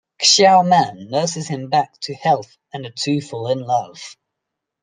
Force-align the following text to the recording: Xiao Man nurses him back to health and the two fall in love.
Xiao 0.19 0.65
Man 0.67 1.03
nurses 1.11 1.47
him 1.47 1.69
back 1.69 1.99
to 1.99 2.15
health 2.15 2.57
and 2.73 2.85
the 2.85 2.89
two 2.89 3.21
fall 3.21 3.49
in 3.51 3.59
love. 3.59 4.17